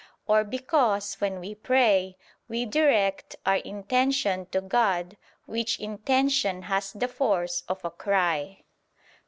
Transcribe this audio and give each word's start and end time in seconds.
Or 0.25 0.43
because, 0.43 1.21
when 1.21 1.39
we 1.39 1.53
pray, 1.53 2.17
we 2.47 2.65
direct 2.65 3.35
our 3.45 3.57
intention 3.57 4.47
to 4.47 4.59
God, 4.59 5.15
which 5.45 5.79
intention 5.79 6.63
has 6.63 6.91
the 6.93 7.07
force 7.07 7.61
of 7.69 7.85
a 7.85 7.91
cry. 7.91 8.63